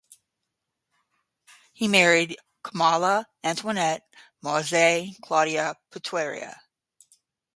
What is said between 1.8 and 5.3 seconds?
married Kamala Antoinette Maisie